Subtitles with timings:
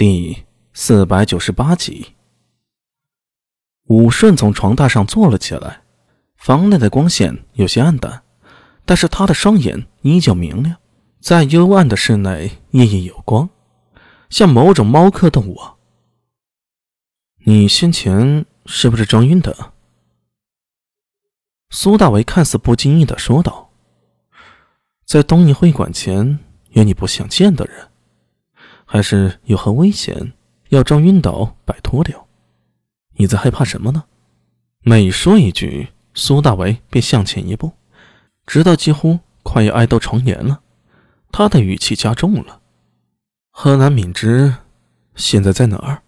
[0.00, 2.14] 第四百九十八集，
[3.88, 5.82] 武顺从床榻上坐了起来。
[6.36, 8.22] 房内的光线有些暗淡，
[8.86, 10.78] 但是他的双眼依旧明亮，
[11.20, 13.50] 在幽暗的室内熠熠有光，
[14.30, 15.60] 像某种猫科动物。
[17.44, 19.74] 你先前是不是装晕的？
[21.68, 23.70] 苏大为看似不经意的说道
[25.04, 26.38] ：“在东瀛会馆前
[26.70, 27.88] 有你不想见的人。”
[28.92, 30.32] 还是有何危险，
[30.70, 32.26] 要装晕倒摆脱掉？
[33.18, 34.02] 你在害怕什么呢？
[34.82, 37.70] 每说一句，苏大为便向前一步，
[38.46, 40.62] 直到几乎快要挨到床沿了。
[41.30, 42.60] 他的语气加重了。
[43.52, 44.56] 河南敏之
[45.14, 46.02] 现在在哪儿？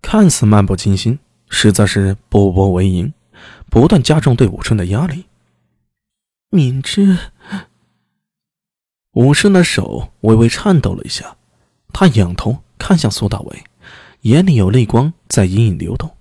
[0.00, 1.18] 看似漫不经心，
[1.50, 3.12] 实在是步步为营，
[3.68, 5.26] 不断加重对武春的压力。
[6.48, 7.18] 敏之。
[9.12, 11.36] 武顺的手微微颤抖了一下，
[11.92, 13.64] 他仰头看向苏大伟，
[14.20, 16.16] 眼里有泪光在隐隐流动。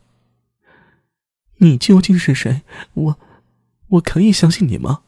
[1.58, 2.62] 你究竟是谁？
[2.94, 3.20] 我，
[3.90, 5.02] 我可以相信你吗？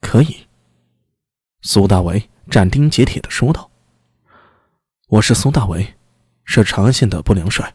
[0.00, 0.46] 可以。
[1.62, 3.70] 苏大伟斩钉截铁的说道
[5.08, 5.94] ：“我是苏大伟，
[6.44, 7.74] 是长安县的不良帅。”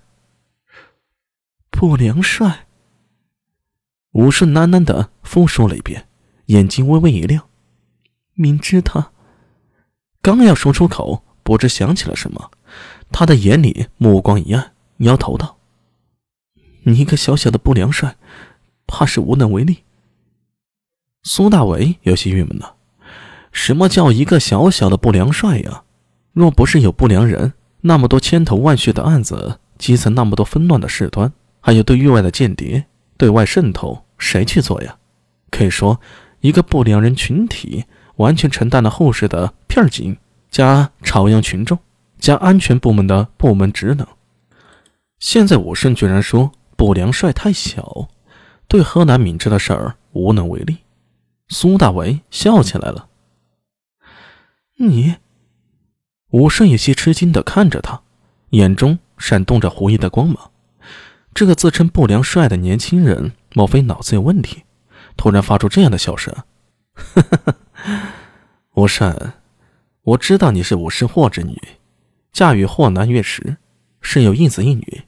[1.70, 2.68] 不良帅。
[4.12, 6.08] 武顺喃喃的复述了一遍，
[6.46, 7.50] 眼睛微微一亮。
[8.42, 9.12] 明知他
[10.22, 12.52] 刚要说出口，不知想起了什么，
[13.12, 15.58] 他的眼里目光一暗，摇头道
[16.84, 18.18] ：“你一个小小的不良帅，
[18.88, 19.84] 怕是无能为力。”
[21.24, 22.76] 苏大为有些郁闷了
[23.52, 25.84] ：“什么叫一个小小的不良帅呀？
[26.34, 32.86] 若不是有不良人，那么多千头万绪的案子，基层那么多纷乱的事端，还有对域外的间谍、
[33.18, 34.98] 对外渗透，谁去做呀？
[35.50, 36.00] 可以说，
[36.42, 37.86] 一个不良人群体。”
[38.18, 40.18] 完全承担了后世的片警
[40.50, 41.78] 加朝阳群众
[42.20, 44.08] 加安全部门的部门职能。
[45.20, 48.10] 现在武顺居然说不良帅太小，
[48.68, 50.78] 对河南敏之的事儿无能为力。
[51.50, 53.08] 苏大为笑起来了。
[54.78, 55.16] 你，
[56.30, 58.02] 武顺有些吃惊的看着他，
[58.52, 60.52] 眼中闪动着狐疑的光芒。
[61.34, 64.64] 这个自称不良帅的年轻人，莫非脑子有问题？
[65.16, 66.34] 突然发出这样的笑声。
[66.94, 67.56] 哈哈哈，
[68.76, 69.34] 吴善，
[70.04, 71.58] 我知道你是武士霍之女，
[72.32, 73.58] 嫁与霍南月时，
[74.02, 75.04] 是有一子一女。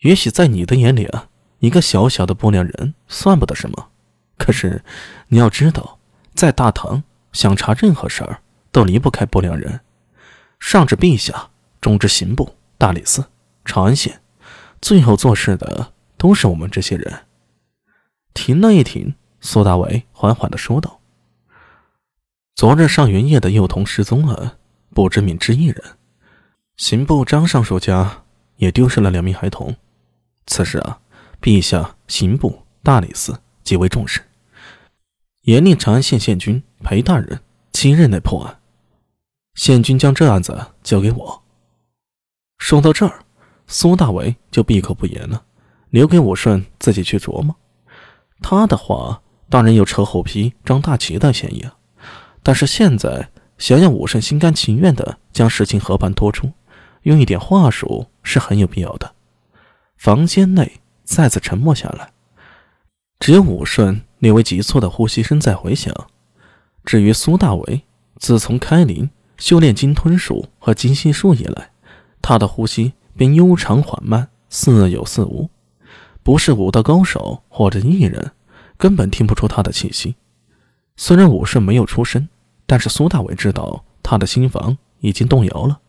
[0.00, 1.28] 也许在你的眼里啊，
[1.60, 3.90] 一个小小的不良人算不得什么。
[4.36, 4.82] 可是
[5.28, 5.98] 你要知道，
[6.34, 7.02] 在大唐，
[7.32, 9.80] 想查任何事儿都离不开不良人，
[10.58, 11.50] 上至陛下，
[11.80, 13.24] 中至刑部、大理寺、
[13.64, 14.20] 长安县，
[14.80, 17.26] 最后做事的都是我们这些人。
[18.34, 21.01] 停了一停，苏大伟缓缓的说道。
[22.54, 24.58] 昨日上元夜的幼童失踪了，
[24.94, 25.82] 不知敏之一人。
[26.76, 28.24] 刑部张尚书家
[28.56, 29.74] 也丢失了两名孩童。
[30.46, 31.00] 此事啊，
[31.40, 34.20] 陛下、刑部、大理寺极为重视，
[35.42, 37.40] 严令长安县县君裴大人
[37.72, 38.60] 七日内破案。
[39.54, 41.42] 县君将这案子交给我。
[42.58, 43.24] 说到这儿，
[43.66, 45.44] 苏大为就闭口不言了，
[45.90, 47.56] 留给武顺自己去琢磨。
[48.40, 51.74] 他的话当然有扯后皮、张大旗的嫌疑啊。
[52.42, 56.50] 但是现在想要武圣心甘情愿的将事情和盘托出，
[57.02, 59.14] 用一点话术是很有必要的。
[59.96, 62.10] 房间内再次沉默下来，
[63.20, 65.94] 只有武顺略微急促的呼吸声在回响。
[66.84, 67.82] 至于苏大为，
[68.16, 71.70] 自从开林修炼金吞术和金息术以来，
[72.20, 75.48] 他的呼吸便悠长缓慢，似有似无，
[76.24, 78.32] 不是武道高手或者艺人，
[78.76, 80.16] 根本听不出他的气息。
[80.96, 82.28] 虽然武顺没有出声。
[82.72, 85.81] 但是苏大伟知道他的新房已经动摇了。